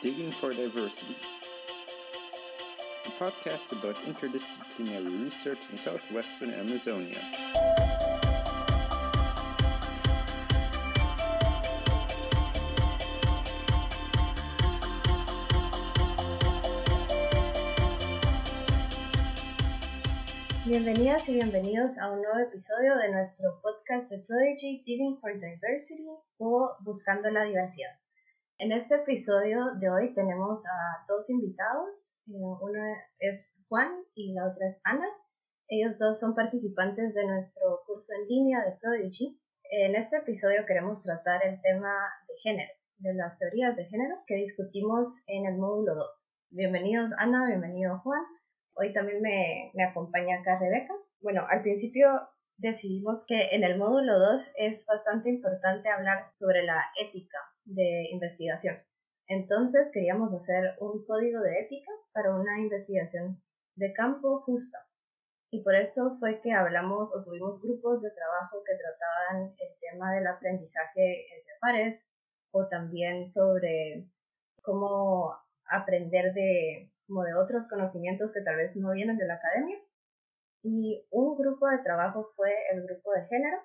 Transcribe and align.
Digging 0.00 0.30
for 0.30 0.54
Diversity, 0.54 1.16
a 3.04 3.10
podcast 3.20 3.72
about 3.72 3.96
interdisciplinary 4.06 5.24
research 5.24 5.58
in 5.72 5.76
southwestern 5.76 6.54
Amazonia. 6.54 7.18
Bienvenidas 20.64 21.28
y 21.28 21.34
bienvenidos 21.34 21.98
a 21.98 22.12
un 22.12 22.22
nuevo 22.22 22.38
episodio 22.38 22.96
de 22.98 23.08
nuestro 23.10 23.60
podcast 23.62 24.08
de 24.10 24.18
Prodigy 24.18 24.84
Digging 24.86 25.18
for 25.20 25.32
Diversity 25.34 26.06
o 26.38 26.76
Buscando 26.84 27.30
la 27.32 27.42
Diversidad. 27.42 27.98
En 28.60 28.72
este 28.72 28.96
episodio 28.96 29.76
de 29.78 29.88
hoy 29.88 30.14
tenemos 30.14 30.66
a 30.66 31.06
dos 31.06 31.30
invitados. 31.30 31.90
Eh, 32.26 32.32
uno 32.60 32.80
es 33.20 33.54
Juan 33.68 33.88
y 34.16 34.32
la 34.32 34.48
otra 34.48 34.70
es 34.70 34.80
Ana. 34.82 35.06
Ellos 35.68 35.96
dos 36.00 36.18
son 36.18 36.34
participantes 36.34 37.14
de 37.14 37.24
nuestro 37.24 37.82
curso 37.86 38.12
en 38.14 38.26
línea 38.26 38.64
de 38.64 38.76
Prodigy. 38.80 39.40
En 39.70 39.94
este 39.94 40.16
episodio 40.16 40.66
queremos 40.66 41.04
tratar 41.04 41.46
el 41.46 41.62
tema 41.62 41.94
de 42.26 42.34
género, 42.42 42.72
de 42.96 43.14
las 43.14 43.38
teorías 43.38 43.76
de 43.76 43.84
género 43.84 44.16
que 44.26 44.34
discutimos 44.34 45.22
en 45.28 45.46
el 45.46 45.56
módulo 45.56 45.94
2. 45.94 46.26
Bienvenidos 46.50 47.12
Ana, 47.16 47.46
bienvenido 47.46 48.00
Juan. 48.00 48.24
Hoy 48.74 48.92
también 48.92 49.22
me, 49.22 49.70
me 49.74 49.84
acompaña 49.84 50.40
acá 50.40 50.58
Rebeca. 50.58 50.94
Bueno, 51.20 51.46
al 51.48 51.62
principio 51.62 52.08
decidimos 52.56 53.24
que 53.28 53.54
en 53.54 53.62
el 53.62 53.78
módulo 53.78 54.18
2 54.18 54.50
es 54.56 54.84
bastante 54.84 55.30
importante 55.30 55.88
hablar 55.90 56.32
sobre 56.40 56.64
la 56.64 56.86
ética 57.00 57.38
de 57.68 58.08
investigación. 58.12 58.76
Entonces 59.28 59.90
queríamos 59.92 60.32
hacer 60.32 60.74
un 60.80 61.04
código 61.04 61.40
de 61.40 61.60
ética 61.60 61.92
para 62.12 62.34
una 62.34 62.58
investigación 62.60 63.42
de 63.76 63.92
campo 63.92 64.40
justa. 64.40 64.78
Y 65.50 65.62
por 65.62 65.74
eso 65.74 66.16
fue 66.18 66.40
que 66.40 66.52
hablamos 66.52 67.14
o 67.14 67.24
tuvimos 67.24 67.62
grupos 67.62 68.02
de 68.02 68.10
trabajo 68.10 68.62
que 68.66 68.76
trataban 68.76 69.54
el 69.58 69.78
tema 69.80 70.12
del 70.14 70.26
aprendizaje 70.26 71.26
entre 71.36 71.54
pares 71.60 72.02
o 72.50 72.68
también 72.68 73.28
sobre 73.28 74.06
cómo 74.62 75.34
aprender 75.70 76.32
de 76.34 76.90
como 77.06 77.24
de 77.24 77.34
otros 77.34 77.68
conocimientos 77.68 78.32
que 78.34 78.42
tal 78.42 78.56
vez 78.56 78.76
no 78.76 78.92
vienen 78.92 79.16
de 79.16 79.26
la 79.26 79.34
academia. 79.34 79.78
Y 80.62 81.06
un 81.10 81.36
grupo 81.36 81.66
de 81.68 81.78
trabajo 81.78 82.32
fue 82.36 82.52
el 82.72 82.82
grupo 82.82 83.12
de 83.12 83.26
género 83.28 83.58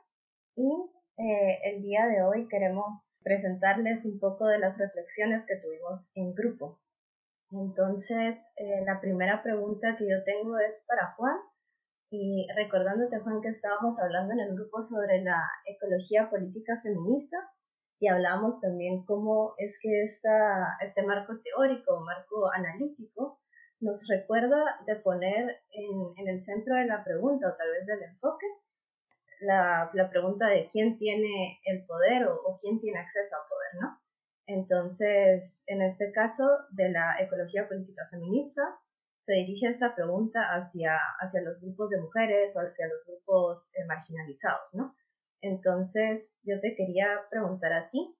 y 0.55 0.91
eh, 1.17 1.59
el 1.63 1.81
día 1.81 2.07
de 2.07 2.23
hoy 2.23 2.47
queremos 2.47 3.21
presentarles 3.23 4.05
un 4.05 4.19
poco 4.19 4.47
de 4.47 4.59
las 4.59 4.77
reflexiones 4.77 5.43
que 5.47 5.57
tuvimos 5.57 6.11
en 6.15 6.33
grupo. 6.33 6.79
Entonces, 7.51 8.41
eh, 8.57 8.83
la 8.85 8.99
primera 8.99 9.43
pregunta 9.43 9.95
que 9.97 10.09
yo 10.09 10.23
tengo 10.23 10.57
es 10.59 10.83
para 10.87 11.13
Juan. 11.13 11.37
Y 12.09 12.47
recordándote, 12.55 13.19
Juan, 13.19 13.41
que 13.41 13.49
estábamos 13.49 13.99
hablando 13.99 14.33
en 14.33 14.39
el 14.41 14.55
grupo 14.55 14.83
sobre 14.83 15.23
la 15.23 15.41
ecología 15.65 16.29
política 16.29 16.79
feminista 16.83 17.37
y 18.03 18.07
hablábamos 18.07 18.59
también 18.59 19.05
cómo 19.05 19.53
es 19.57 19.79
que 19.81 20.03
este 20.03 21.03
marco 21.03 21.39
teórico, 21.41 22.01
marco 22.01 22.51
analítico, 22.53 23.39
nos 23.79 24.05
recuerda 24.09 24.61
de 24.85 24.97
poner 24.97 25.61
en, 25.71 26.27
el 26.27 26.43
centro 26.43 26.75
de 26.75 26.85
la 26.85 27.03
pregunta 27.03 27.47
o 27.47 27.55
tal 27.55 27.69
vez 27.71 27.85
del 27.85 28.03
enfoque 28.03 28.45
la, 29.43 30.09
pregunta 30.09 30.47
de 30.47 30.69
quién 30.71 30.97
tiene 30.97 31.59
el 31.65 31.85
poder 31.85 32.27
o, 32.27 32.59
quién 32.61 32.79
tiene 32.79 32.99
acceso 32.99 33.35
al 33.35 33.47
poder, 33.49 33.81
¿no? 33.81 33.99
Entonces, 34.45 35.63
en 35.67 35.81
este 35.81 36.11
caso 36.11 36.43
de 36.71 36.89
la 36.89 37.15
ecología 37.19 37.67
política 37.67 38.07
feminista, 38.11 38.61
se 39.25 39.33
dirige 39.33 39.69
esa 39.69 39.95
pregunta 39.95 40.41
hacia, 40.53 40.97
hacia 41.19 41.41
los 41.41 41.61
grupos 41.61 41.89
de 41.89 42.01
mujeres 42.01 42.55
o 42.57 42.59
hacia 42.59 42.87
los 42.87 43.05
grupos 43.07 43.71
eh, 43.75 43.85
marginalizados, 43.85 44.73
¿no? 44.73 44.95
Entonces, 45.41 46.37
yo 46.43 46.59
te 46.59 46.75
quería 46.75 47.07
preguntar 47.29 47.71
a 47.73 47.89
ti, 47.89 48.17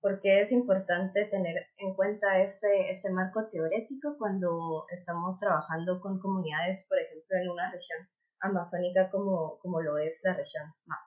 ¿por 0.00 0.20
qué 0.20 0.42
es 0.42 0.52
importante 0.52 1.24
tener 1.26 1.66
en 1.78 1.94
cuenta 1.94 2.40
este, 2.40 2.90
este 2.90 3.10
marco 3.10 3.48
teórico 3.50 4.16
cuando 4.18 4.84
estamos 4.90 5.38
trabajando 5.38 6.00
con 6.00 6.18
comunidades, 6.18 6.86
por 6.88 6.98
ejemplo, 6.98 7.36
en 7.38 7.48
una 7.50 7.70
región 7.72 8.08
amazónica 8.40 9.10
como, 9.10 9.58
como 9.58 9.80
lo 9.80 9.98
es 9.98 10.20
la 10.22 10.34
región 10.34 10.72
más? 10.86 11.00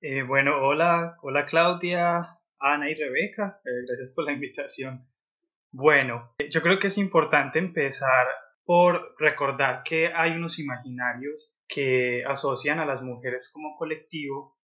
Eh, 0.00 0.22
bueno, 0.22 0.60
hola, 0.60 1.16
hola 1.22 1.46
Claudia, 1.46 2.38
Ana 2.58 2.90
y 2.90 2.94
Rebeca, 2.94 3.60
eh, 3.64 3.84
gracias 3.86 4.10
por 4.10 4.24
la 4.24 4.32
invitación. 4.32 5.06
Bueno, 5.70 6.34
yo 6.50 6.60
creo 6.60 6.78
que 6.78 6.88
es 6.88 6.98
importante 6.98 7.58
empezar 7.58 8.26
por 8.64 9.14
recordar 9.18 9.82
que 9.84 10.12
hay 10.14 10.32
unos 10.32 10.58
imaginarios 10.58 11.54
que 11.66 12.24
asocian 12.26 12.78
a 12.78 12.86
las 12.86 13.02
mujeres 13.02 13.50
como 13.52 13.76
colectivo 13.76 14.58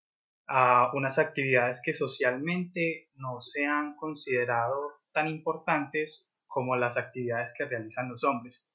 a 0.46 0.90
unas 0.94 1.18
actividades 1.18 1.80
que 1.84 1.94
socialmente 1.94 3.10
no 3.14 3.38
se 3.40 3.64
han 3.66 3.96
considerado 3.96 4.94
tan 5.12 5.28
importantes 5.28 6.30
como 6.46 6.76
las 6.76 6.96
actividades 6.96 7.54
que 7.56 7.64
realizan 7.66 8.08
los 8.08 8.24
hombres. 8.24 8.68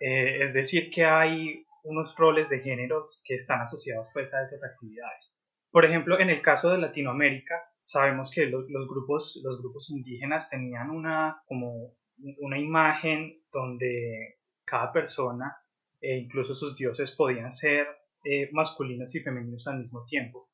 Eh, 0.00 0.42
es 0.42 0.54
decir, 0.54 0.90
que 0.90 1.04
hay 1.04 1.66
unos 1.84 2.16
roles 2.16 2.48
de 2.48 2.60
género 2.60 3.06
que 3.24 3.34
están 3.34 3.60
asociados 3.60 4.08
pues, 4.12 4.34
a 4.34 4.42
esas 4.42 4.64
actividades. 4.64 5.38
Por 5.70 5.84
ejemplo, 5.84 6.18
en 6.18 6.30
el 6.30 6.42
caso 6.42 6.70
de 6.70 6.78
Latinoamérica, 6.78 7.54
sabemos 7.82 8.30
que 8.30 8.46
los, 8.46 8.66
grupos, 8.88 9.40
los 9.44 9.60
grupos 9.60 9.90
indígenas 9.90 10.50
tenían 10.50 10.90
una, 10.90 11.42
como 11.46 11.94
una 12.38 12.58
imagen 12.58 13.42
donde 13.52 14.38
cada 14.64 14.92
persona 14.92 15.56
e 16.00 16.16
incluso 16.16 16.54
sus 16.54 16.76
dioses 16.76 17.10
podían 17.10 17.52
ser 17.52 17.86
eh, 18.24 18.50
masculinos 18.52 19.14
y 19.14 19.20
femeninos 19.20 19.66
al 19.66 19.78
mismo 19.78 20.04
tiempo. 20.04 20.50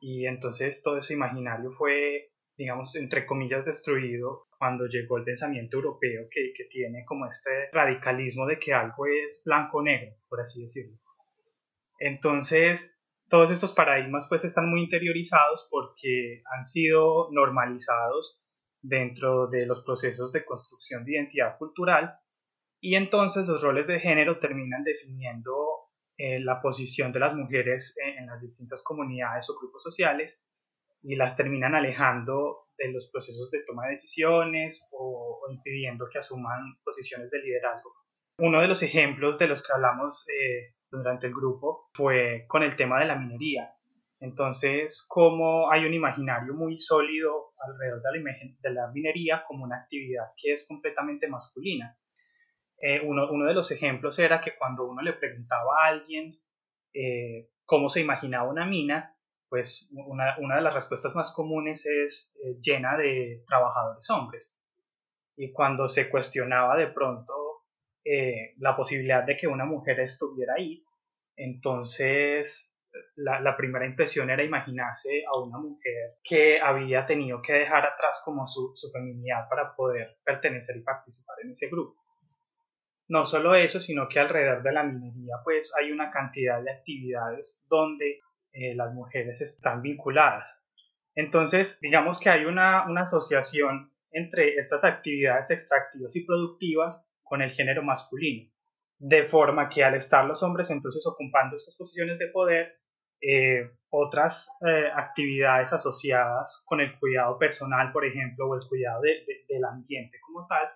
Y 0.00 0.26
entonces 0.26 0.82
todo 0.82 0.98
ese 0.98 1.14
imaginario 1.14 1.70
fue, 1.70 2.31
digamos, 2.56 2.94
entre 2.96 3.26
comillas, 3.26 3.64
destruido 3.64 4.46
cuando 4.58 4.86
llegó 4.86 5.18
el 5.18 5.24
pensamiento 5.24 5.76
europeo 5.76 6.28
que, 6.30 6.52
que 6.54 6.64
tiene 6.64 7.04
como 7.04 7.26
este 7.26 7.70
radicalismo 7.72 8.46
de 8.46 8.58
que 8.58 8.72
algo 8.72 9.06
es 9.06 9.42
blanco-negro, 9.44 10.16
por 10.28 10.40
así 10.40 10.62
decirlo. 10.62 10.98
Entonces, 11.98 13.00
todos 13.28 13.50
estos 13.50 13.72
paradigmas 13.72 14.26
pues 14.28 14.44
están 14.44 14.68
muy 14.68 14.82
interiorizados 14.82 15.66
porque 15.70 16.42
han 16.54 16.64
sido 16.64 17.28
normalizados 17.30 18.42
dentro 18.82 19.46
de 19.46 19.64
los 19.64 19.82
procesos 19.82 20.32
de 20.32 20.44
construcción 20.44 21.04
de 21.04 21.12
identidad 21.12 21.56
cultural 21.56 22.18
y 22.80 22.96
entonces 22.96 23.46
los 23.46 23.62
roles 23.62 23.86
de 23.86 24.00
género 24.00 24.38
terminan 24.38 24.82
definiendo 24.82 25.54
eh, 26.18 26.40
la 26.40 26.60
posición 26.60 27.12
de 27.12 27.20
las 27.20 27.34
mujeres 27.34 27.96
en, 28.04 28.26
las 28.26 28.40
distintas 28.40 28.82
comunidades 28.82 29.48
o 29.48 29.58
grupos 29.58 29.82
sociales 29.82 30.44
y 31.02 31.16
las 31.16 31.36
terminan 31.36 31.74
alejando 31.74 32.68
de 32.78 32.92
los 32.92 33.10
procesos 33.10 33.50
de 33.50 33.62
toma 33.66 33.84
de 33.84 33.92
decisiones 33.92 34.86
o, 34.92 35.40
impidiendo 35.50 36.08
que 36.10 36.18
asuman 36.18 36.78
posiciones 36.84 37.30
de 37.30 37.40
liderazgo. 37.40 37.92
Uno 38.38 38.60
de 38.60 38.68
los 38.68 38.82
ejemplos 38.82 39.38
de 39.38 39.48
los 39.48 39.62
que 39.62 39.72
hablamos 39.72 40.26
eh, 40.28 40.74
durante 40.90 41.26
el 41.26 41.34
grupo 41.34 41.90
fue 41.92 42.44
con 42.48 42.62
el 42.62 42.76
tema 42.76 42.98
de 42.98 43.06
la 43.06 43.16
minería. 43.16 43.74
Entonces, 44.20 45.04
como 45.08 45.70
hay 45.70 45.84
un 45.84 45.94
imaginario 45.94 46.54
muy 46.54 46.78
sólido 46.78 47.52
alrededor 47.58 48.02
de 48.02 48.20
la, 48.20 48.32
de 48.60 48.70
la 48.70 48.86
minería 48.92 49.44
como 49.46 49.64
una 49.64 49.78
actividad 49.78 50.26
que 50.36 50.52
es 50.52 50.66
completamente 50.66 51.28
masculina. 51.28 51.98
Eh, 52.78 53.00
uno, 53.04 53.26
de 53.44 53.54
los 53.54 53.70
ejemplos 53.70 54.18
era 54.18 54.40
que 54.40 54.56
cuando 54.56 54.84
uno 54.84 55.02
le 55.02 55.12
preguntaba 55.12 55.84
a 55.84 55.88
alguien 55.88 56.32
eh, 56.92 57.48
cómo 57.64 57.88
se 57.88 58.00
imaginaba 58.00 58.48
una 58.48 58.66
mina, 58.66 59.16
pues 59.52 59.92
una, 59.94 60.38
una 60.38 60.56
de 60.56 60.62
las 60.62 60.72
respuestas 60.72 61.14
más 61.14 61.30
comunes 61.34 61.84
es 61.84 62.34
eh, 62.42 62.56
llena 62.58 62.96
de 62.96 63.44
trabajadores 63.46 64.08
hombres. 64.08 64.58
Y 65.36 65.52
cuando 65.52 65.88
se 65.88 66.08
cuestionaba 66.08 66.74
de 66.78 66.86
pronto 66.86 67.34
la 68.56 68.74
posibilidad 68.74 69.24
de 69.24 69.36
que 69.36 69.46
una 69.46 69.66
mujer 69.66 70.00
estuviera 70.00 70.54
ahí, 70.56 70.82
entonces 71.36 72.74
la, 73.16 73.40
la, 73.40 73.54
primera 73.54 73.84
impresión 73.84 74.30
era 74.30 74.42
imaginarse 74.42 75.22
a 75.26 75.38
una 75.38 75.58
mujer 75.58 76.16
que 76.24 76.58
había 76.58 77.04
tenido 77.04 77.42
que 77.42 77.52
dejar 77.52 77.84
atrás 77.84 78.22
como 78.24 78.46
su, 78.46 78.72
su 78.74 78.90
feminidad 78.90 79.50
para 79.50 79.76
poder 79.76 80.16
pertenecer 80.24 80.78
y 80.78 80.82
participar 80.82 81.36
en 81.44 81.50
ese 81.50 81.68
grupo. 81.68 82.02
No 83.08 83.26
solo 83.26 83.54
eso, 83.54 83.80
sino 83.80 84.08
que 84.08 84.18
alrededor 84.18 84.62
de 84.62 84.72
la 84.72 84.82
minería 84.82 85.34
pues 85.44 85.74
hay 85.78 85.92
una 85.92 86.10
cantidad 86.10 86.62
de 86.62 86.72
actividades 86.72 87.62
donde 87.68 88.20
eh, 88.52 88.74
las 88.74 88.92
mujeres 88.92 89.40
están 89.40 89.82
vinculadas. 89.82 90.62
Entonces, 91.14 91.78
digamos 91.80 92.18
que 92.18 92.30
hay 92.30 92.44
una, 92.44 92.86
una 92.88 93.02
asociación 93.02 93.92
entre 94.10 94.56
estas 94.56 94.84
actividades 94.84 95.50
extractivas 95.50 96.14
y 96.16 96.24
productivas 96.24 97.06
con 97.22 97.42
el 97.42 97.50
género 97.50 97.82
masculino, 97.82 98.50
de 98.98 99.24
forma 99.24 99.68
que 99.68 99.84
al 99.84 99.94
estar 99.94 100.24
los 100.24 100.42
hombres 100.42 100.70
entonces 100.70 101.06
ocupando 101.06 101.56
estas 101.56 101.76
posiciones 101.76 102.18
de 102.18 102.28
poder, 102.28 102.78
eh, 103.20 103.70
otras 103.88 104.50
eh, 104.66 104.90
actividades 104.94 105.72
asociadas 105.72 106.62
con 106.66 106.80
el 106.80 106.98
cuidado 106.98 107.38
personal, 107.38 107.92
por 107.92 108.04
ejemplo, 108.04 108.48
o 108.48 108.54
el 108.54 108.68
cuidado 108.68 109.00
del 109.02 109.64
ambiente 109.64 110.18
como 110.26 110.46
tal, 110.46 110.68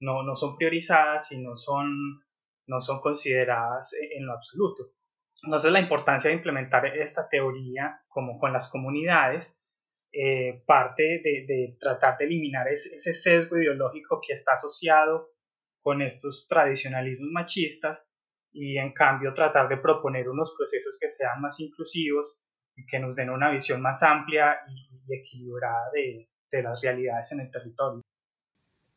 no, 0.00 0.22
no 0.22 0.34
son 0.34 0.56
priorizadas 0.56 1.30
y 1.32 1.40
no 1.40 1.56
son, 1.56 2.24
no 2.66 2.80
son 2.80 3.00
consideradas 3.00 3.92
en 4.16 4.26
lo 4.26 4.32
absoluto. 4.32 4.92
Entonces 5.42 5.72
la 5.72 5.80
importancia 5.80 6.28
de 6.28 6.36
implementar 6.36 6.86
esta 6.86 7.28
teoría 7.28 8.02
como 8.08 8.38
con 8.38 8.52
las 8.52 8.68
comunidades 8.68 9.56
eh, 10.12 10.62
parte 10.66 11.22
de, 11.22 11.76
tratar 11.78 12.18
de 12.18 12.24
eliminar 12.24 12.66
ese, 12.68 13.14
sesgo 13.14 13.56
ideológico 13.58 14.20
que 14.26 14.32
está 14.32 14.54
asociado 14.54 15.30
con 15.82 16.02
estos 16.02 16.46
tradicionalismos 16.48 17.30
machistas 17.30 18.06
y 18.52 18.76
en 18.76 18.92
cambio 18.92 19.32
tratar 19.32 19.68
de 19.68 19.76
proponer 19.76 20.28
unos 20.28 20.52
procesos 20.58 20.98
que 21.00 21.08
sean 21.08 21.40
más 21.40 21.60
inclusivos 21.60 22.38
y 22.76 22.84
que 22.86 22.98
nos 22.98 23.14
den 23.14 23.30
una 23.30 23.50
visión 23.50 23.80
más 23.80 24.02
amplia 24.02 24.58
y, 24.68 25.14
equilibrada 25.14 25.90
de 25.92 26.62
las 26.62 26.82
realidades 26.82 27.32
en 27.32 27.40
el 27.40 27.50
territorio. 27.50 28.02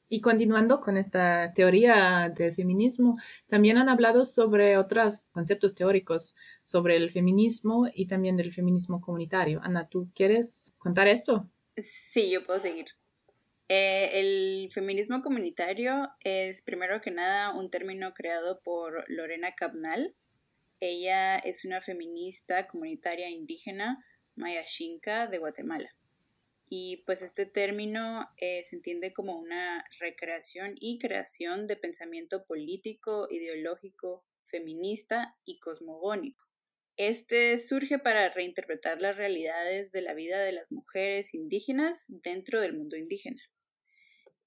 Y 0.10 0.22
continuando 0.22 0.80
con 0.80 0.98
esta 0.98 1.54
teoría 1.54 2.32
del 2.36 2.54
feminismo, 2.54 3.18
también 3.48 3.78
han 3.78 3.90
hablado 3.90 4.26
sobre 4.26 4.78
otros 4.78 5.30
conceptos 5.32 5.74
teóricos 5.74 6.36
sobre 6.62 6.98
el 6.98 7.10
feminismo 7.12 7.88
y 7.94 8.08
también 8.08 8.38
del 8.38 8.54
feminismo 8.54 9.02
comunitario. 9.02 9.60
Ana, 9.64 9.88
¿tú 9.90 10.12
quieres 10.14 10.72
contar 10.78 11.08
esto? 11.08 11.50
Sí, 11.78 12.30
yo 12.30 12.46
puedo 12.46 12.60
seguir. 12.60 12.88
Eh, 13.70 14.20
el 14.20 14.72
feminismo 14.72 15.24
comunitario 15.24 16.10
es 16.20 16.62
primero 16.62 17.02
que 17.02 17.10
nada 17.10 17.52
un 17.52 17.72
término 17.72 18.14
creado 18.14 18.62
por 18.62 19.06
Lorena 19.08 19.56
Cabnal. 19.56 20.16
Ella 20.80 21.38
es 21.38 21.66
una 21.66 21.82
feminista 21.82 22.68
comunitaria 22.68 23.30
indígena 23.30 24.04
maya 24.36 24.64
de 25.30 25.38
Guatemala. 25.38 25.90
Y 26.76 27.04
pues 27.06 27.22
este 27.22 27.46
término 27.46 28.28
eh, 28.38 28.64
se 28.64 28.76
entiende 28.76 29.14
como 29.14 29.38
una 29.38 29.86
recreación 30.00 30.74
y 30.80 30.98
creación 30.98 31.68
de 31.68 31.76
pensamiento 31.76 32.46
político, 32.46 33.28
ideológico, 33.30 34.26
feminista 34.48 35.38
y 35.46 35.60
cosmogónico. 35.60 36.44
Este 36.98 37.60
surge 37.60 38.00
para 38.00 38.28
reinterpretar 38.30 39.00
las 39.00 39.18
realidades 39.18 39.92
de 39.92 40.02
la 40.02 40.16
vida 40.16 40.40
de 40.40 40.52
las 40.52 40.72
mujeres 40.72 41.36
indígenas 41.36 42.06
dentro 42.08 42.60
del 42.60 42.74
mundo 42.74 42.98
indígena. 42.98 43.44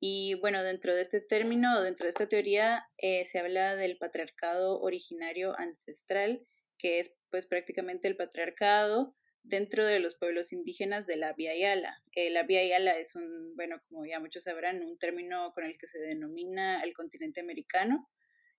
Y 0.01 0.35
bueno, 0.41 0.65
dentro 0.65 0.97
de 0.97 1.03
este 1.03 1.21
término, 1.21 1.81
dentro 1.81 2.07
de 2.07 2.11
esta 2.11 2.29
teoría, 2.29 2.89
eh, 2.99 3.25
se 3.27 3.39
habla 3.39 3.77
del 3.77 3.99
patriarcado 3.99 4.81
originario 4.81 5.57
ancestral, 5.61 6.45
que 6.77 6.99
es 6.99 7.17
pues 7.31 7.47
prácticamente 7.47 8.09
el 8.09 8.17
patriarcado 8.17 9.15
dentro 9.47 9.85
de 9.85 10.01
los 10.01 10.17
pueblos 10.17 10.53
indígenas 10.53 11.07
de 11.07 11.17
la 11.17 11.35
Yala. 11.37 12.03
Eh, 12.13 12.31
la 12.31 12.47
Yala 12.47 12.99
es 12.99 13.15
un, 13.15 13.55
bueno, 13.55 13.81
como 13.89 14.05
ya 14.05 14.21
muchos 14.21 14.45
sabrán, 14.45 14.83
un 14.83 14.99
término 14.99 15.53
con 15.55 15.65
el 15.65 15.79
que 15.79 15.87
se 15.87 15.99
denomina 15.99 16.83
el 16.83 16.93
continente 16.95 17.41
americano 17.41 18.09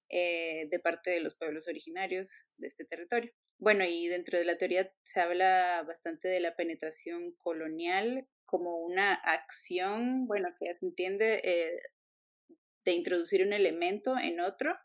eh, 0.09 0.67
de 0.69 0.79
parte 0.79 1.11
de 1.11 1.19
los 1.19 1.35
pueblos 1.35 1.67
originarios 1.67 2.47
de 2.57 2.67
este 2.67 2.85
territorio. 2.85 3.33
Bueno, 3.59 3.83
y 3.85 4.07
dentro 4.07 4.37
de 4.37 4.45
la 4.45 4.57
teoría 4.57 4.93
se 5.03 5.19
habla 5.19 5.83
bastante 5.85 6.27
de 6.27 6.39
la 6.39 6.55
penetración 6.55 7.33
colonial 7.33 8.27
como 8.45 8.77
una 8.77 9.13
acción, 9.13 10.25
bueno, 10.27 10.49
que 10.57 10.67
ya 10.67 10.73
se 10.73 10.85
entiende, 10.85 11.41
eh, 11.43 11.75
de 12.85 12.93
introducir 12.93 13.41
un 13.41 13.51
elemento 13.51 14.15
en 14.17 14.39
otro 14.39 14.77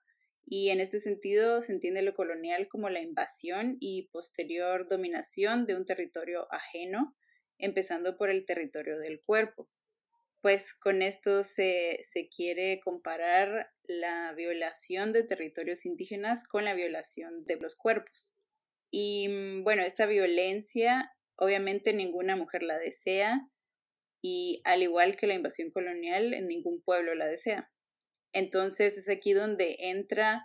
y 0.45 0.71
en 0.71 0.81
este 0.81 1.01
sentido 1.01 1.63
se 1.63 1.73
entiende 1.73 2.03
lo 2.03 2.15
colonial 2.15 2.69
como 2.69 2.89
la 2.91 3.01
invasión 3.01 3.77
y 3.81 4.09
posterior 4.09 4.89
dominación 4.89 5.67
de 5.67 5.77
un 5.77 5.87
territorio 5.87 6.47
ajeno, 6.53 7.17
empezando 7.59 8.17
por 8.17 8.31
el 8.31 8.45
territorio 8.45 8.99
del 8.99 9.21
cuerpo. 9.21 9.69
Pues 10.41 10.75
con 10.75 11.03
esto 11.03 11.45
se, 11.45 12.01
se 12.03 12.29
quiere 12.29 12.81
comparar 12.81 13.71
la 13.85 14.33
violación 14.33 15.13
de 15.13 15.23
territorios 15.23 15.87
indígenas 15.87 16.45
con 16.45 16.65
la 16.65 16.75
violación 16.75 17.45
de 17.45 17.57
los 17.57 17.77
cuerpos. 17.77 18.35
Y 18.91 19.29
mm, 19.29 19.65
bueno, 19.65 19.83
esta 19.83 20.07
violencia 20.07 21.13
obviamente 21.37 21.93
ninguna 21.93 22.37
mujer 22.37 22.63
la 22.63 22.79
desea 22.79 23.49
y 24.23 24.61
al 24.65 24.83
igual 24.83 25.17
que 25.17 25.27
la 25.27 25.35
invasión 25.35 25.71
colonial, 25.71 26.31
ningún 26.47 26.81
pueblo 26.83 27.15
la 27.15 27.27
desea. 27.27 27.72
Entonces 28.33 28.97
es 28.99 29.09
aquí 29.09 29.33
donde 29.33 29.77
entra 29.79 30.45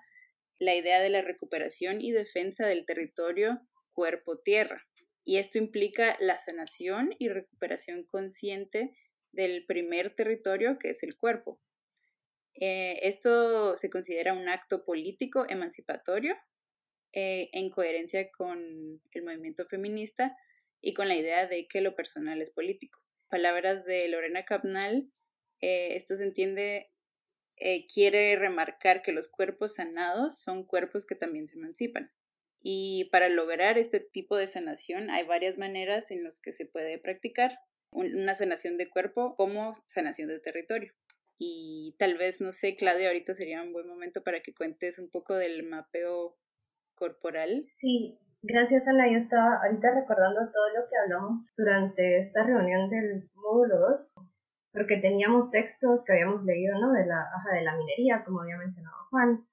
la 0.59 0.75
idea 0.75 1.01
de 1.01 1.09
la 1.09 1.21
recuperación 1.21 2.01
y 2.01 2.11
defensa 2.11 2.65
del 2.65 2.85
territorio 2.85 3.61
cuerpo-tierra. 3.93 4.87
Y 5.23 5.37
esto 5.37 5.57
implica 5.57 6.17
la 6.19 6.37
sanación 6.37 7.15
y 7.19 7.29
recuperación 7.29 8.03
consciente 8.03 8.95
del 9.31 9.65
primer 9.65 10.15
territorio 10.15 10.79
que 10.79 10.91
es 10.91 11.03
el 11.03 11.17
cuerpo. 11.17 11.59
Eh, 12.59 12.99
esto 13.03 13.75
se 13.75 13.89
considera 13.89 14.33
un 14.33 14.49
acto 14.49 14.83
político 14.83 15.45
emancipatorio 15.47 16.35
eh, 17.13 17.49
en 17.53 17.69
coherencia 17.69 18.31
con 18.31 19.01
el 19.11 19.23
movimiento 19.23 19.65
feminista 19.67 20.35
y 20.81 20.93
con 20.93 21.07
la 21.07 21.15
idea 21.15 21.45
de 21.45 21.67
que 21.67 21.81
lo 21.81 21.95
personal 21.95 22.41
es 22.41 22.49
político. 22.49 22.99
Palabras 23.29 23.85
de 23.85 24.07
Lorena 24.07 24.45
Capnal, 24.45 25.11
eh, 25.61 25.95
esto 25.95 26.15
se 26.15 26.23
entiende 26.23 26.89
eh, 27.59 27.85
quiere 27.87 28.35
remarcar 28.35 29.01
que 29.01 29.11
los 29.11 29.29
cuerpos 29.29 29.75
sanados 29.75 30.39
son 30.39 30.63
cuerpos 30.63 31.05
que 31.05 31.15
también 31.15 31.47
se 31.47 31.57
emancipan. 31.57 32.11
Y 32.61 33.09
para 33.11 33.29
lograr 33.29 33.77
este 33.77 33.99
tipo 33.99 34.35
de 34.35 34.47
sanación 34.47 35.09
hay 35.09 35.25
varias 35.25 35.57
maneras 35.57 36.11
en 36.11 36.23
las 36.23 36.39
que 36.39 36.53
se 36.53 36.65
puede 36.65 36.97
practicar 36.97 37.59
una 37.91 38.35
sanación 38.35 38.77
de 38.77 38.89
cuerpo 38.89 39.35
como 39.35 39.71
sanación 39.85 40.27
de 40.27 40.39
territorio. 40.39 40.93
Y 41.39 41.95
tal 41.99 42.17
vez, 42.17 42.41
no 42.41 42.51
sé, 42.51 42.75
Claudia, 42.75 43.07
ahorita 43.07 43.33
sería 43.33 43.61
un 43.61 43.73
buen 43.73 43.87
momento 43.87 44.23
para 44.23 44.41
que 44.41 44.53
cuentes 44.53 44.99
un 44.99 45.09
poco 45.09 45.35
del 45.35 45.63
mapeo 45.63 46.35
corporal. 46.95 47.63
Sí, 47.79 48.19
gracias 48.41 48.87
Ana. 48.87 49.11
Yo 49.11 49.19
estaba 49.19 49.61
ahorita 49.63 49.93
recordando 49.93 50.51
todo 50.51 50.69
lo 50.69 50.89
que 50.89 50.97
hablamos 50.97 51.53
durante 51.55 52.19
esta 52.19 52.43
reunión 52.43 52.89
del 52.89 53.29
módulo 53.35 53.79
2 53.79 54.13
porque 54.71 54.97
teníamos 54.97 55.51
textos 55.51 56.03
que 56.05 56.13
habíamos 56.13 56.43
leído, 56.43 56.79
¿no? 56.79 56.93
De 56.93 57.05
la 57.05 57.25
de 57.53 57.61
la 57.61 57.75
minería, 57.75 58.23
como 58.23 58.41
había 58.41 58.57
mencionado 58.57 58.95
Juan, 59.09 59.47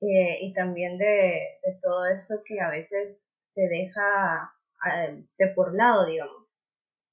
eh, 0.00 0.38
y 0.40 0.54
también 0.54 0.96
de, 0.98 1.58
todo 1.82 2.06
esto 2.06 2.36
que 2.44 2.60
a 2.60 2.70
veces 2.70 3.30
te 3.54 3.68
deja 3.68 4.50
de 5.38 5.46
por 5.48 5.74
lado, 5.74 6.06
digamos. 6.06 6.58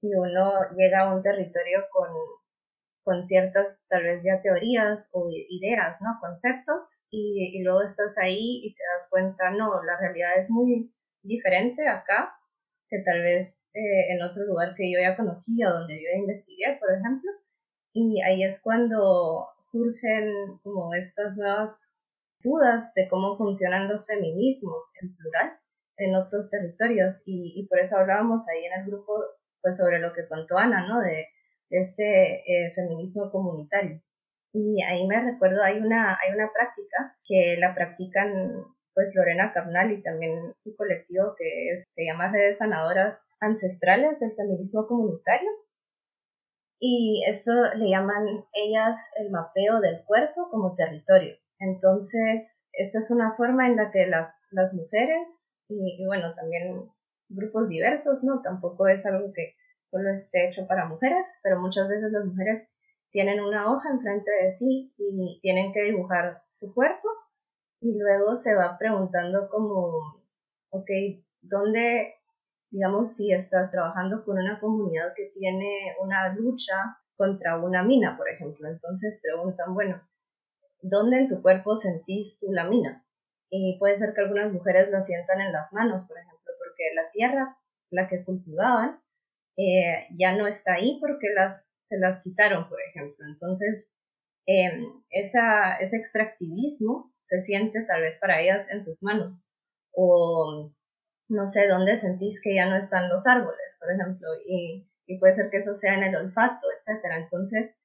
Y 0.02 0.14
uno 0.16 0.54
llega 0.76 1.02
a 1.02 1.14
un 1.14 1.22
territorio 1.22 1.86
con, 1.92 2.10
con 3.04 3.26
ciertas, 3.26 3.84
tal 3.90 4.04
vez 4.04 4.24
ya 4.24 4.42
teorías 4.42 5.10
o 5.14 5.30
ideas, 5.30 6.00
¿no? 6.02 6.18
Conceptos, 6.22 7.02
y, 7.10 7.62
luego 7.64 7.82
estás 7.82 8.18
ahí 8.18 8.62
y 8.64 8.74
te 8.74 8.84
das 8.84 9.10
cuenta, 9.10 9.52
no, 9.52 9.84
la 9.84 10.00
realidad 10.00 10.40
es 10.40 10.50
muy 10.50 10.94
diferente 11.24 11.88
acá 11.88 12.34
que 12.90 13.00
tal 13.00 13.22
vez 13.22 13.68
eh, 13.74 14.14
en 14.14 14.22
otro 14.24 14.44
lugar 14.46 14.74
que 14.76 14.90
yo 14.90 15.00
ya 15.02 15.18
conocía, 15.18 15.70
donde 15.70 15.96
yo 15.96 16.10
investigué, 16.18 16.78
por 16.80 16.90
ejemplo, 16.92 17.32
y 18.00 18.22
ahí 18.22 18.44
es 18.44 18.62
cuando 18.62 19.48
surgen 19.60 20.60
como 20.62 20.94
estas 20.94 21.36
nuevas 21.36 21.96
dudas 22.44 22.94
de 22.94 23.08
cómo 23.08 23.38
funcionan 23.38 23.90
los 23.90 24.06
feminismos 24.06 24.84
en 25.02 25.16
plural 25.16 25.58
en 25.98 26.16
otros 26.16 26.52
territorios 26.52 27.24
y, 27.26 27.66
por 27.68 27.80
eso 27.80 27.98
hablábamos 27.98 28.48
ahí 28.48 28.66
en 28.66 28.82
el 28.82 28.86
grupo 28.86 29.14
pues 29.64 29.78
sobre 29.78 29.98
lo 29.98 30.14
que 30.14 30.28
contó 30.28 30.60
Ana, 30.60 30.88
¿no? 30.88 31.02
De, 31.02 31.26
este 31.70 32.36
eh, 32.48 32.72
feminismo 32.76 33.30
comunitario. 33.30 34.00
Y 34.54 34.82
ahí 34.84 35.06
me 35.06 35.20
recuerdo, 35.20 35.62
hay 35.64 35.80
una, 35.80 36.18
hay 36.22 36.34
una 36.34 36.50
práctica 36.54 37.18
que 37.26 37.58
la 37.60 37.76
practican 37.76 38.64
pues 38.94 39.14
Lorena 39.14 39.52
Carnal 39.52 39.92
y 39.92 40.02
también 40.02 40.54
su 40.54 40.76
colectivo 40.78 41.36
que 41.38 41.82
se 41.94 42.06
llama 42.06 42.32
Redes 42.32 42.60
Sanadoras 42.60 43.20
Ancestrales 43.42 44.18
del 44.20 44.34
Feminismo 44.36 44.88
Comunitario 44.88 45.50
y 46.80 47.24
eso 47.28 47.52
le 47.76 47.90
llaman 47.90 48.26
ellas 48.54 48.98
el 49.18 49.32
mapeo 49.32 49.80
del 49.80 50.04
cuerpo 50.06 50.50
como 50.50 50.76
territorio. 50.76 51.36
Entonces, 51.60 52.68
esta 52.74 53.00
es 53.00 53.12
una 53.12 53.36
forma 53.36 53.68
en 53.68 53.78
la 53.78 53.92
que 53.92 54.06
las, 54.06 54.34
las 54.52 54.74
mujeres 54.74 55.28
y, 55.70 56.06
bueno, 56.06 56.34
también 56.36 56.90
grupos 57.30 57.68
diversos, 57.68 58.24
¿no? 58.24 58.42
Tampoco 58.42 58.88
es 58.88 59.06
algo 59.06 59.34
que 59.34 59.56
solo 59.90 60.10
esté 60.12 60.50
hecho 60.50 60.68
para 60.68 60.88
mujeres, 60.88 61.26
pero 61.44 61.60
muchas 61.60 61.90
veces 61.90 62.12
las 62.12 62.26
mujeres 62.26 62.70
tienen 63.12 63.42
una 63.42 63.72
hoja 63.72 63.90
enfrente 63.90 64.30
de 64.32 64.58
sí 64.58 64.94
y 64.98 65.40
tienen 65.42 65.74
que 65.74 65.84
dibujar 65.84 66.42
su 66.52 66.74
cuerpo 66.74 67.08
y 67.82 67.98
luego 67.98 68.38
se 68.38 68.54
va 68.54 68.78
preguntando 68.78 69.50
como, 69.50 70.22
ok, 70.70 70.90
¿dónde 71.42 72.17
digamos, 72.70 73.16
si 73.16 73.32
estás 73.32 73.72
trabajando 73.72 74.24
con 74.26 74.38
una 74.38 74.60
comunidad 74.60 75.14
que 75.16 75.32
tiene 75.34 75.96
una 76.02 76.34
lucha 76.34 76.76
contra 77.16 77.58
una 77.58 77.84
mina, 77.84 78.18
por 78.18 78.30
ejemplo, 78.30 78.68
entonces 78.70 79.20
preguntan, 79.22 79.74
bueno, 79.74 80.02
¿dónde 80.82 81.20
en 81.22 81.30
tu 81.30 81.42
cuerpo 81.42 81.78
sentís 81.78 82.40
tú 82.40 82.52
la 82.52 82.66
mina? 82.66 83.04
Y 83.50 83.78
puede 83.80 83.98
ser 83.98 84.14
que 84.14 84.22
algunas 84.22 84.52
mujeres 84.52 84.90
la 84.92 85.04
sientan 85.04 85.42
en 85.42 85.54
las 85.54 85.72
manos, 85.72 86.08
por 86.08 86.18
ejemplo, 86.18 86.52
porque 86.60 86.84
la 86.96 87.12
tierra 87.12 87.58
la 87.90 88.08
que 88.10 88.24
cultivaban, 88.24 89.00
eh, 89.58 90.08
ya 90.18 90.36
no 90.36 90.48
está 90.48 90.74
ahí 90.74 90.98
porque 91.00 91.28
las, 91.34 91.82
se 91.88 91.98
las 91.98 92.22
quitaron, 92.24 92.68
por 92.70 92.80
ejemplo. 92.82 93.26
Entonces, 93.28 93.92
em, 94.46 94.84
esa, 95.10 95.78
ese 95.78 95.98
extractivismo 95.98 97.14
se 97.28 97.44
siente 97.44 97.84
tal 97.86 98.02
vez 98.02 98.18
para 98.20 98.42
ellas 98.42 98.68
en 98.70 98.84
sus 98.84 99.02
manos. 99.02 99.40
O 99.94 100.72
no 101.30 101.50
sé 101.50 101.68
dónde 101.68 101.98
sentís 101.98 102.40
que 102.42 102.56
ya 102.56 102.70
no 102.70 102.78
están 102.78 103.10
los 103.10 103.26
árboles, 103.28 103.76
por 103.80 103.92
ejemplo, 103.92 104.28
y, 104.46 104.88
y 105.06 105.20
puede 105.20 105.36
ser 105.36 105.50
que 105.50 105.58
eso 105.58 105.76
sea 105.76 105.96
en 105.96 106.04
el 106.04 106.16
olfato, 106.16 106.68
etcétera. 106.80 107.18
Entonces, 107.18 107.78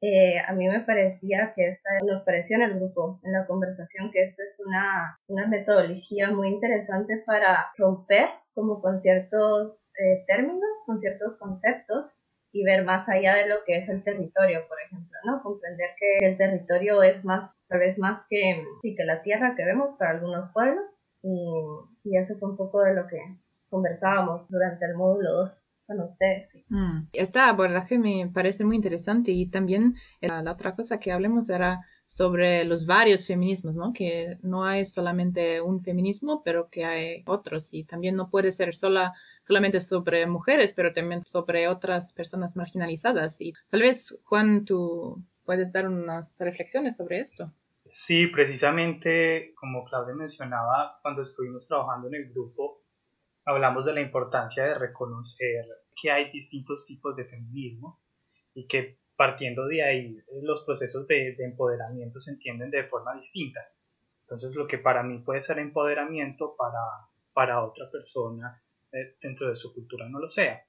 eh, 0.00 0.38
a 0.38 0.52
mí 0.52 0.68
me 0.68 0.80
parecía 0.80 1.52
que 1.56 1.68
esta, 1.68 1.90
nos 2.04 2.22
pareció 2.24 2.56
en 2.56 2.62
el 2.62 2.74
grupo, 2.74 3.20
en 3.22 3.32
la 3.32 3.46
conversación, 3.46 4.10
que 4.12 4.24
esta 4.24 4.42
es 4.42 4.56
una, 4.64 5.18
una 5.28 5.46
metodología 5.46 6.30
muy 6.30 6.48
interesante 6.48 7.22
para 7.24 7.72
romper 7.78 8.28
como 8.54 8.80
con 8.80 9.00
ciertos 9.00 9.92
eh, 9.98 10.24
términos, 10.26 10.68
con 10.86 11.00
ciertos 11.00 11.38
conceptos 11.38 12.14
y 12.52 12.64
ver 12.64 12.84
más 12.84 13.08
allá 13.08 13.34
de 13.34 13.48
lo 13.48 13.64
que 13.64 13.78
es 13.78 13.88
el 13.88 14.04
territorio, 14.04 14.68
por 14.68 14.78
ejemplo, 14.80 15.18
¿no? 15.24 15.42
Comprender 15.42 15.90
que 15.98 16.26
el 16.26 16.36
territorio 16.36 17.02
es 17.02 17.24
más, 17.24 17.58
tal 17.68 17.80
vez 17.80 17.98
más 17.98 18.26
que, 18.28 18.62
sí, 18.82 18.94
que 18.94 19.04
la 19.04 19.22
tierra 19.22 19.54
que 19.56 19.64
vemos 19.64 19.96
para 19.98 20.12
algunos 20.12 20.52
pueblos 20.52 20.84
y, 21.24 22.16
eso 22.16 22.34
fue 22.38 22.50
un 22.50 22.56
poco 22.56 22.82
de 22.82 22.94
lo 22.94 23.06
que 23.06 23.18
conversábamos 23.70 24.48
durante 24.50 24.84
el 24.84 24.94
módulo 24.94 25.32
2 25.32 25.50
con 25.86 26.00
ustedes. 26.00 26.48
Mm, 26.68 27.08
esta 27.12 27.48
abordaje 27.48 27.98
me 27.98 28.30
parece 28.32 28.64
muy 28.64 28.76
interesante 28.76 29.32
y 29.32 29.46
también 29.46 29.94
la, 30.20 30.42
la, 30.42 30.52
otra 30.52 30.74
cosa 30.74 30.98
que 30.98 31.12
hablemos 31.12 31.48
era 31.48 31.80
sobre 32.04 32.64
los 32.64 32.86
varios 32.86 33.26
feminismos, 33.26 33.74
¿no? 33.74 33.92
Que 33.92 34.38
no 34.42 34.64
hay 34.64 34.84
solamente 34.84 35.60
un 35.60 35.80
feminismo, 35.80 36.42
pero 36.44 36.68
que 36.68 36.84
hay 36.84 37.22
otros 37.26 37.72
y 37.72 37.84
también 37.84 38.16
no 38.16 38.28
puede 38.28 38.52
ser 38.52 38.74
sola, 38.74 39.12
solamente 39.42 39.80
sobre 39.80 40.26
mujeres, 40.26 40.74
pero 40.74 40.92
también 40.92 41.22
sobre 41.24 41.68
otras 41.68 42.12
personas 42.12 42.56
marginalizadas. 42.56 43.40
Y 43.40 43.54
tal 43.70 43.80
vez, 43.80 44.16
Juan, 44.24 44.64
tú 44.64 45.22
puedes 45.44 45.72
dar 45.72 45.88
unas 45.88 46.38
reflexiones 46.40 46.96
sobre 46.96 47.20
esto. 47.20 47.52
Sí, 47.86 48.28
precisamente 48.28 49.52
como 49.54 49.84
Claudia 49.84 50.14
mencionaba, 50.14 50.98
cuando 51.02 51.22
estuvimos 51.22 51.68
trabajando 51.68 52.08
en 52.08 52.14
el 52.14 52.30
grupo, 52.30 52.82
hablamos 53.44 53.84
de 53.84 53.92
la 53.92 54.00
importancia 54.00 54.64
de 54.64 54.74
reconocer 54.74 55.66
que 56.00 56.10
hay 56.10 56.30
distintos 56.30 56.86
tipos 56.86 57.14
de 57.14 57.26
feminismo 57.26 58.00
y 58.54 58.66
que 58.66 58.98
partiendo 59.16 59.66
de 59.66 59.82
ahí 59.82 60.16
los 60.42 60.64
procesos 60.64 61.06
de, 61.06 61.36
empoderamiento 61.38 62.20
se 62.20 62.32
entienden 62.32 62.70
de 62.70 62.84
forma 62.84 63.14
distinta. 63.14 63.60
Entonces 64.22 64.56
lo 64.56 64.66
que 64.66 64.78
para 64.78 65.02
mí 65.02 65.18
puede 65.18 65.42
ser 65.42 65.58
empoderamiento 65.58 66.56
para, 66.56 66.80
para 67.34 67.62
otra 67.62 67.90
persona 67.90 68.62
eh, 68.92 69.16
dentro 69.20 69.50
de 69.50 69.56
su 69.56 69.74
cultura 69.74 70.08
no 70.08 70.18
lo 70.18 70.28
sea. 70.28 70.64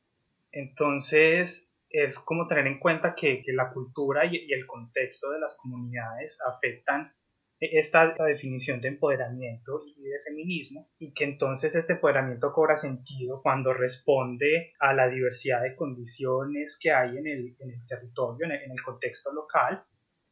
Entonces 0.51 1.73
es 2.03 2.19
como 2.19 2.47
tener 2.47 2.67
en 2.67 2.79
cuenta 2.79 3.15
que, 3.15 3.41
la 3.47 3.71
cultura 3.71 4.25
y, 4.25 4.51
el 4.51 4.65
contexto 4.67 5.29
de 5.31 5.39
las 5.39 5.55
comunidades 5.55 6.39
afectan 6.45 7.13
esta, 7.59 8.13
definición 8.25 8.81
de 8.81 8.89
empoderamiento 8.89 9.81
y 9.85 10.03
de 10.03 10.19
feminismo 10.19 10.89
y 10.99 11.13
que 11.13 11.23
entonces 11.23 11.73
este 11.75 11.93
empoderamiento 11.93 12.51
cobra 12.51 12.75
sentido 12.75 13.41
cuando 13.41 13.73
responde 13.73 14.73
a 14.79 14.93
la 14.93 15.07
diversidad 15.07 15.63
de 15.63 15.75
condiciones 15.75 16.77
que 16.79 16.91
hay 16.91 17.17
en 17.17 17.27
el, 17.27 17.55
en 17.59 17.71
el 17.71 17.85
territorio, 17.87 18.45
en 18.45 18.71
el, 18.71 18.81
contexto 18.83 19.31
local, 19.31 19.85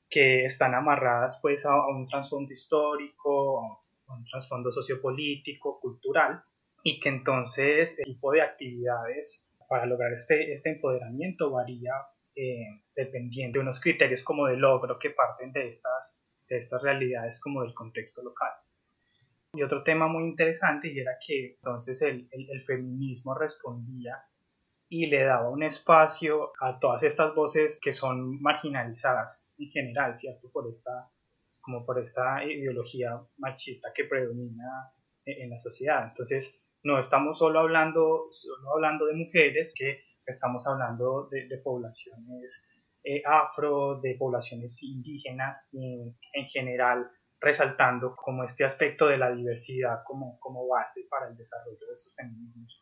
que 0.09 0.45
están 0.45 0.75
amarradas 0.75 1.39
pues 1.41 1.65
a, 1.65 1.87
un 1.87 2.05
trasfondo 2.05 2.51
histórico, 2.51 3.81
a 4.07 4.13
un 4.13 4.25
trasfondo 4.25 4.71
sociopolítico, 4.71 5.79
cultural 5.79 6.43
y 6.83 6.99
que 6.99 7.09
entonces 7.09 7.97
el 7.99 8.05
tipo 8.05 8.33
de 8.33 8.41
actividades 8.41 9.49
para 9.73 9.87
lograr 9.87 10.13
este, 10.13 10.53
este 10.53 10.69
empoderamiento 10.69 11.49
varía 11.49 11.93
eh, 12.35 12.83
dependiendo 12.95 13.57
de 13.57 13.63
unos 13.63 13.79
criterios 13.79 14.21
como 14.21 14.45
de 14.45 14.55
logro 14.55 14.99
que 14.99 15.09
parten 15.09 15.51
de 15.51 15.67
estas 15.67 16.21
de 16.47 16.57
estas 16.57 16.79
realidades 16.83 17.39
como 17.39 17.63
del 17.63 17.73
contexto 17.73 18.21
local. 18.21 18.51
Y 19.51 19.63
otro 19.63 19.81
tema 19.81 20.07
muy 20.07 20.25
interesante 20.25 20.93
y 20.93 20.99
era 20.99 21.13
que 21.25 21.55
entonces 21.55 22.03
el, 22.03 22.27
el, 22.31 22.63
feminismo 22.65 23.33
respondía 23.33 24.23
y 24.89 25.07
le 25.07 25.23
daba 25.23 25.49
un 25.49 25.63
espacio 25.63 26.51
a 26.61 26.77
todas 26.77 27.01
estas 27.01 27.33
voces 27.33 27.79
que 27.81 27.93
son 27.93 28.39
marginalizadas 28.43 29.49
en 29.57 29.71
general, 29.71 30.15
¿cierto? 30.19 30.51
Por 30.51 30.69
esta, 30.71 31.09
como 31.61 31.83
por 31.83 31.97
esta 31.97 32.43
ideología 32.43 33.19
machista 33.37 33.89
que 33.91 34.03
predomina 34.03 34.91
en 35.25 35.49
la 35.49 35.57
sociedad. 35.57 36.09
Entonces, 36.09 36.62
no 36.83 36.99
estamos 36.99 37.37
solo 37.37 37.59
hablando, 37.59 38.27
solo 38.31 38.73
hablando 38.73 39.05
de 39.05 39.13
mujeres, 39.13 39.73
que 39.75 40.01
estamos 40.25 40.67
hablando 40.67 41.27
de, 41.29 41.57
poblaciones 41.63 42.65
eh, 43.03 43.21
afro, 43.25 43.99
de 44.01 44.15
poblaciones 44.17 44.81
indígenas 44.83 45.67
y 45.71 46.15
en 46.33 46.45
general 46.45 47.09
resaltando 47.39 48.13
como 48.13 48.45
este 48.45 48.63
aspecto 48.63 49.07
de 49.07 49.17
la 49.17 49.31
diversidad 49.31 50.03
como, 50.05 50.39
como 50.39 50.67
base 50.67 51.01
para 51.09 51.27
el 51.27 51.35
desarrollo 51.35 51.87
de 51.87 51.93
estos 51.93 52.15
feminismos. 52.15 52.81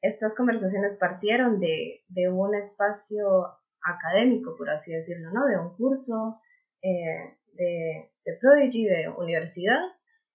Estas 0.00 0.34
conversaciones 0.34 0.96
partieron 0.98 1.60
de, 1.60 2.02
de 2.08 2.28
un 2.28 2.54
espacio 2.56 3.46
académico, 3.84 4.56
por 4.56 4.68
así 4.70 4.92
decirlo, 4.92 5.30
¿no? 5.32 5.46
de 5.46 5.56
un 5.56 5.76
curso 5.76 6.40
eh, 6.82 7.38
de, 7.52 8.10
de 8.24 8.38
Prodigy, 8.40 8.84
de 8.84 9.08
universidad. 9.08 9.80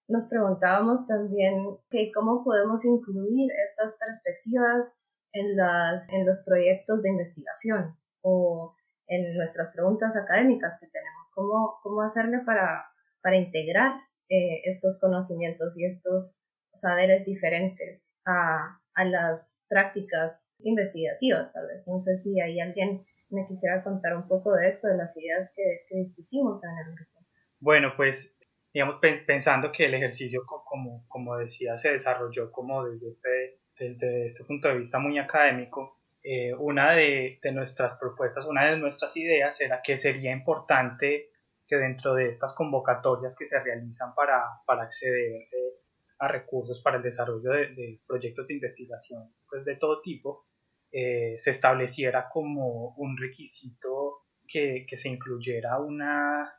Nos 0.08 0.26
preguntábamos 0.28 1.06
también 1.06 1.76
que 1.90 2.10
cómo 2.12 2.42
podemos 2.42 2.84
incluir 2.84 3.50
estas 3.68 3.98
perspectivas 3.98 4.98
en, 5.32 5.56
las, 5.56 6.08
en 6.08 6.26
los 6.26 6.42
proyectos 6.46 7.02
de 7.02 7.10
investigación 7.10 7.94
o 8.22 8.74
en 9.06 9.36
nuestras 9.36 9.72
preguntas 9.72 10.16
académicas 10.16 10.78
que 10.80 10.86
tenemos, 10.86 11.30
cómo, 11.34 11.78
cómo 11.82 12.02
hacerle 12.02 12.38
para, 12.46 12.86
para 13.22 13.36
integrar 13.36 14.00
eh, 14.30 14.62
estos 14.64 14.98
conocimientos 14.98 15.76
y 15.76 15.84
estos 15.84 16.42
saberes 16.74 17.26
diferentes 17.26 18.02
a, 18.24 18.80
a, 18.94 19.04
las 19.04 19.64
prácticas 19.68 20.54
investigativas, 20.60 21.52
tal 21.52 21.66
vez. 21.66 21.86
No 21.86 22.00
sé 22.00 22.18
si 22.22 22.40
hay 22.40 22.60
alguien 22.60 23.04
me 23.30 23.46
quisiera 23.46 23.82
contar 23.84 24.16
un 24.16 24.26
poco 24.26 24.54
de 24.54 24.68
esto, 24.70 24.88
de 24.88 24.96
las 24.96 25.14
ideas 25.16 25.52
que, 25.54 25.84
que 25.88 25.96
discutimos 25.96 26.64
en 26.64 26.70
el 26.70 26.94
grupo. 26.94 27.26
Bueno, 27.60 27.92
pues 27.96 28.37
digamos, 28.72 28.96
pensando 29.26 29.72
que 29.72 29.86
el 29.86 29.94
ejercicio, 29.94 30.44
como, 30.46 31.06
como 31.08 31.36
decía, 31.36 31.78
se 31.78 31.92
desarrolló 31.92 32.52
como 32.52 32.84
desde 32.84 33.08
este, 33.08 33.60
desde 33.78 34.26
este 34.26 34.44
punto 34.44 34.68
de 34.68 34.78
vista 34.78 34.98
muy 34.98 35.18
académico, 35.18 35.98
eh, 36.22 36.52
una 36.54 36.92
de, 36.92 37.38
nuestras 37.52 37.96
propuestas, 37.96 38.46
una 38.46 38.70
de 38.70 38.76
nuestras 38.76 39.16
ideas 39.16 39.60
era 39.60 39.80
que 39.82 39.96
sería 39.96 40.32
importante 40.32 41.30
que 41.66 41.76
dentro 41.76 42.14
de 42.14 42.28
estas 42.28 42.54
convocatorias 42.54 43.36
que 43.36 43.46
se 43.46 43.58
realizan 43.60 44.14
para, 44.14 44.42
para 44.66 44.82
acceder 44.82 45.42
eh, 45.42 45.74
a 46.18 46.28
recursos 46.28 46.82
para 46.82 46.96
el 46.96 47.02
desarrollo 47.02 47.50
de, 47.52 48.00
proyectos 48.06 48.46
de 48.46 48.54
investigación 48.54 49.32
pues 49.48 49.64
de 49.64 49.76
todo 49.76 50.00
tipo, 50.00 50.46
eh, 50.90 51.36
se 51.38 51.50
estableciera 51.50 52.28
como 52.30 52.94
un 52.96 53.16
requisito 53.16 54.24
que, 54.46 54.86
que 54.88 54.96
se 54.96 55.08
incluyera 55.10 55.78
una, 55.78 56.57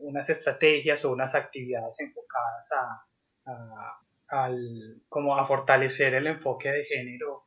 unas 0.00 0.28
estrategias 0.30 1.04
o 1.04 1.12
unas 1.12 1.34
actividades 1.34 1.98
enfocadas 2.00 2.70
a, 2.72 4.00
al, 4.28 5.02
como 5.08 5.36
a 5.36 5.46
fortalecer 5.46 6.14
el 6.14 6.26
enfoque 6.26 6.70
de 6.70 6.84
género 6.84 7.44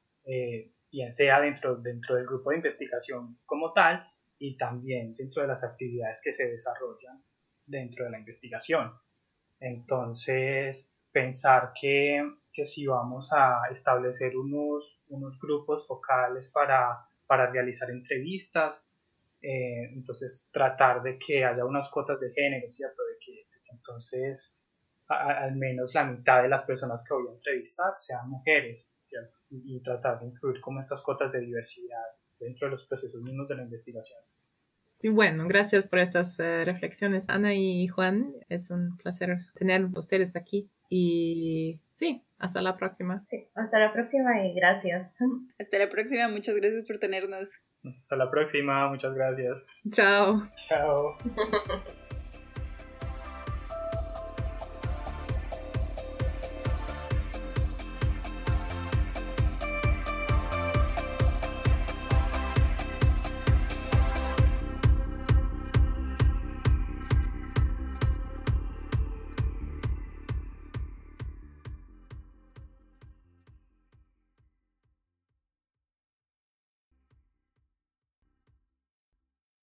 bien 0.91 1.13
sea 1.13 1.39
dentro, 1.41 1.75
dentro 1.75 2.15
del 2.15 2.25
grupo 2.25 2.49
de 2.49 2.57
investigación 2.57 3.37
como 3.45 3.73
tal 3.73 4.07
y 4.37 4.57
también 4.57 5.15
dentro 5.15 5.41
de 5.41 5.47
las 5.47 5.63
actividades 5.63 6.21
que 6.23 6.33
se 6.33 6.49
desarrollan 6.49 7.23
dentro 7.65 8.05
de 8.05 8.11
la 8.11 8.19
investigación. 8.19 8.93
Entonces, 9.59 10.91
pensar 11.11 11.73
que, 11.79 12.23
que 12.51 12.65
si 12.65 12.87
vamos 12.87 13.31
a 13.31 13.63
establecer 13.71 14.35
unos, 14.37 14.99
unos 15.09 15.39
grupos 15.39 15.85
focales 15.87 16.49
para, 16.49 17.05
para 17.27 17.51
realizar 17.51 17.91
entrevistas, 17.91 18.83
eh, 19.41 19.91
entonces 19.93 20.47
tratar 20.51 21.01
de 21.01 21.17
que 21.17 21.45
haya 21.45 21.65
unas 21.65 21.89
cuotas 21.89 22.19
de 22.19 22.31
género, 22.33 22.69
¿cierto? 22.69 23.01
De 23.03 23.17
que, 23.25 23.47
entonces 23.71 24.59
al 25.07 25.55
menos 25.55 25.95
la 25.95 26.05
mitad 26.05 26.43
de 26.43 26.49
las 26.49 26.63
personas 26.65 27.03
que 27.03 27.13
voy 27.13 27.27
a 27.29 27.33
entrevistar 27.33 27.93
sean 27.95 28.29
mujeres 28.29 28.93
y, 29.49 29.81
tratar 29.81 30.19
de 30.19 30.27
incluir 30.27 30.61
como 30.61 30.79
estas 30.79 31.01
cuotas 31.01 31.31
de 31.31 31.39
diversidad 31.39 32.03
dentro 32.39 32.67
de 32.67 32.71
los 32.71 32.85
procesos 32.85 33.21
mismos 33.21 33.47
de 33.47 33.55
la 33.55 33.63
investigación. 33.63 34.19
Y 35.01 35.09
bueno, 35.09 35.47
gracias 35.47 35.87
por 35.87 35.99
estas 35.99 36.39
eh, 36.39 36.63
reflexiones, 36.65 37.27
Ana 37.29 37.55
y 37.55 37.87
Juan. 37.87 38.33
Es 38.49 38.69
un 38.69 38.97
placer 38.97 39.37
tener 39.55 39.85
ustedes 39.95 40.35
aquí. 40.35 40.69
Y 40.89 41.79
sí, 41.93 42.23
hasta 42.37 42.61
la 42.61 42.77
próxima. 42.77 43.23
Sí, 43.27 43.47
hasta 43.55 43.79
la 43.79 43.93
próxima 43.93 44.45
y 44.45 44.53
gracias. 44.53 45.11
Hasta 45.57 45.79
la 45.79 45.89
próxima, 45.89 46.27
muchas 46.27 46.55
gracias 46.55 46.85
por 46.85 46.97
tenernos. 46.99 47.61
Hasta 47.83 48.15
la 48.15 48.29
próxima, 48.29 48.89
muchas 48.89 49.13
gracias. 49.13 49.67
Chao. 49.91 50.47
Chao. 50.67 51.17